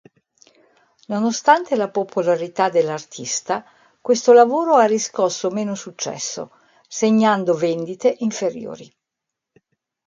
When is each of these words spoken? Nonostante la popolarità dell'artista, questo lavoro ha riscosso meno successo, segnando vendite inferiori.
Nonostante 1.09 1.75
la 1.75 1.87
popolarità 1.91 2.69
dell'artista, 2.71 3.63
questo 4.01 4.33
lavoro 4.33 4.73
ha 4.73 4.85
riscosso 4.85 5.51
meno 5.51 5.75
successo, 5.75 6.53
segnando 6.87 7.53
vendite 7.53 8.15
inferiori. 8.21 8.91